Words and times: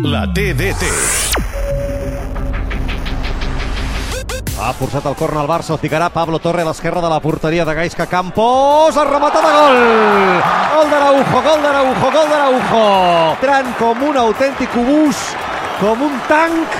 La 0.00 0.22
TDT. 0.24 0.86
Ha 4.56 4.70
forçat 4.72 5.04
el 5.04 5.16
corn 5.18 5.36
al 5.36 5.48
Barça, 5.50 5.74
el 5.74 5.80
ficarà 5.82 6.06
Pablo 6.08 6.38
Torre 6.40 6.62
a 6.64 6.68
l'esquerra 6.70 7.02
de 7.04 7.10
la 7.12 7.18
porteria 7.20 7.66
de 7.68 7.74
Gaisca 7.76 8.06
Campos, 8.08 8.96
ha 8.96 9.04
rematat 9.04 9.44
a 9.44 9.50
gol! 9.52 9.80
Gol 10.72 10.88
d'Araujo, 10.94 11.42
gol 11.44 11.60
d'Araujo, 11.66 12.12
gol 12.14 12.30
d'Araujo! 12.30 12.84
Tran 13.42 13.68
com 13.76 14.06
un 14.08 14.16
autèntic 14.22 14.78
obús, 14.80 15.20
com 15.82 16.06
un 16.08 16.16
tanc, 16.30 16.78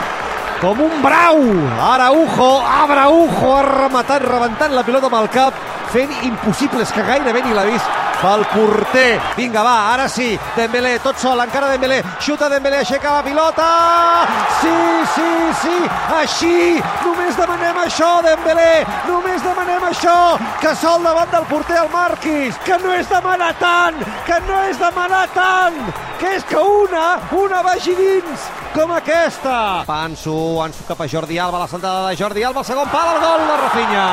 com 0.63 0.81
un 0.87 1.03
brau! 1.05 1.43
Araujo, 1.91 2.49
Abraujo 2.79 3.53
ha 3.59 3.67
rematat, 3.69 4.25
rebentant 4.25 4.73
la 4.73 4.87
pilota 4.89 5.13
amb 5.13 5.21
el 5.21 5.29
cap, 5.37 5.61
fent 5.93 6.17
impossibles 6.25 6.97
que 6.97 7.05
gairebé 7.05 7.45
ni 7.45 7.53
l'ha 7.53 7.69
vist 7.69 8.12
pel 8.23 8.45
porter. 8.53 9.21
Vinga, 9.37 9.63
va, 9.67 9.77
ara 9.93 10.07
sí, 10.09 10.31
Dembélé, 10.57 10.99
tot 11.03 11.19
sol, 11.19 11.41
encara 11.43 11.73
Dembélé, 11.73 12.01
xuta 12.23 12.49
Dembélé, 12.53 12.83
aixeca 12.83 13.17
la 13.19 13.25
pilota! 13.27 13.69
Sí, 14.61 14.77
sí, 15.15 15.31
sí, 15.63 15.77
així, 16.21 16.55
només 17.05 17.37
demanem 17.39 17.83
això, 17.85 18.13
Dembélé, 18.25 18.85
només 19.09 19.43
demanem 19.43 19.89
això, 19.91 20.17
que 20.63 20.75
sol 20.79 21.03
davant 21.03 21.31
del 21.35 21.49
porter 21.51 21.81
el 21.83 21.91
Marquis, 21.93 22.59
que 22.67 22.79
no 22.83 22.95
és 22.95 23.11
demanar 23.11 23.53
tant, 23.61 23.99
que 24.29 24.41
no 24.47 24.63
és 24.71 24.79
demanar 24.81 25.27
tant, 25.35 25.79
que 26.21 26.37
és 26.39 26.47
que 26.47 26.63
una, 26.63 27.07
una 27.35 27.63
vagi 27.67 27.97
dins, 27.99 28.47
com 28.77 28.95
aquesta. 28.95 29.83
Panso, 29.89 30.37
Ansu 30.63 30.87
cap 30.89 31.03
a 31.03 31.11
Jordi 31.11 31.39
Alba, 31.43 31.65
la 31.65 31.69
sentada 31.69 32.09
de 32.09 32.17
Jordi 32.17 32.47
Alba, 32.47 32.63
segon 32.65 32.89
pal, 32.93 33.17
el 33.17 33.23
gol 33.27 33.49
de 33.51 33.61
Rafinha. 33.65 34.07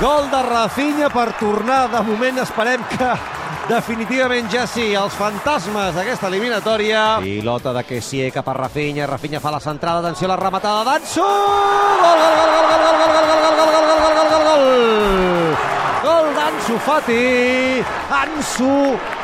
Gol. 0.00 0.10
Gol 0.20 0.30
de 0.30 0.42
Rafinha 0.42 1.08
per 1.08 1.32
tornar. 1.38 1.88
De 1.90 2.00
moment 2.02 2.38
esperem 2.42 2.82
que 2.90 3.10
definitivament 3.68 4.48
ja 4.52 4.66
sí, 4.66 4.90
els 4.96 5.14
fantasmes 5.14 5.94
d'aquesta 5.94 6.28
eliminatòria. 6.28 7.20
Pilota 7.22 7.72
de 7.76 7.84
Kessie 7.86 8.30
cap 8.34 8.48
a 8.48 8.56
Rafinha, 8.56 9.06
Rafinha 9.06 9.40
fa 9.40 9.52
la 9.54 9.60
centrada, 9.60 10.00
atenció 10.00 10.28
a 10.28 10.32
la 10.34 10.40
rematada 10.40 10.84
d'Ansu! 10.88 11.24
Gol, 11.24 12.18
gol, 12.24 12.36
gol, 12.40 12.50
gol, 12.50 12.66
gol, 12.70 12.98
gol, 12.98 13.14
gol, 13.14 13.30
gol, 13.30 13.56
gol, 13.56 13.70
gol, 13.70 13.72
gol, 13.76 13.96
gol, 14.00 14.12
gol, 14.16 14.28
gol, 14.32 14.44
gol! 14.50 14.66
Gol 16.04 16.34
d'Ansu 16.36 16.78
Fati! 16.88 17.24
Ansu 18.20 18.74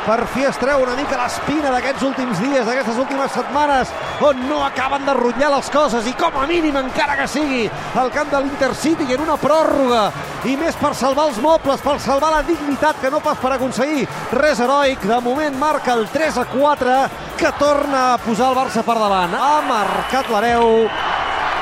per 0.07 0.23
fi 0.31 0.45
es 0.47 0.55
treu 0.55 0.79
una 0.85 0.93
mica 0.95 1.17
l'espina 1.19 1.67
d'aquests 1.73 2.05
últims 2.07 2.39
dies, 2.39 2.63
d'aquestes 2.63 2.95
últimes 3.01 3.33
setmanes, 3.35 3.89
on 4.23 4.39
no 4.47 4.61
acaben 4.63 5.03
de 5.03 5.13
rutllar 5.17 5.49
les 5.51 5.67
coses, 5.73 6.07
i 6.07 6.13
com 6.15 6.37
a 6.39 6.45
mínim, 6.47 6.77
encara 6.79 7.17
que 7.19 7.27
sigui, 7.27 7.65
al 7.99 8.11
camp 8.15 8.31
de 8.31 8.39
l'Intercity 8.45 9.03
en 9.17 9.25
una 9.25 9.35
pròrroga, 9.41 10.05
i 10.47 10.55
més 10.55 10.79
per 10.79 10.93
salvar 10.95 11.27
els 11.27 11.41
mobles, 11.43 11.83
per 11.83 11.97
salvar 11.99 12.31
la 12.31 12.43
dignitat, 12.47 13.01
que 13.01 13.11
no 13.11 13.19
pas 13.19 13.37
per 13.41 13.51
aconseguir 13.57 14.07
res 14.39 14.63
heroic. 14.63 15.03
De 15.03 15.19
moment 15.23 15.59
marca 15.59 15.93
el 15.97 16.07
3 16.13 16.39
a 16.39 16.45
4, 16.55 16.97
que 17.37 17.51
torna 17.59 18.13
a 18.13 18.17
posar 18.23 18.53
el 18.53 18.59
Barça 18.61 18.83
per 18.87 18.95
davant. 18.95 19.35
Ha 19.35 19.61
marcat 19.67 20.31
l'hereu. 20.31 20.87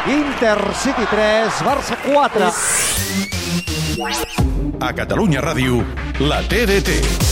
Intercity 0.05 1.05
3, 1.09 1.63
Barça 1.65 1.97
4. 2.05 2.53
A 4.85 4.93
Catalunya 4.93 5.41
Ràdio, 5.41 5.81
la 6.21 6.43
TDT. 6.45 7.25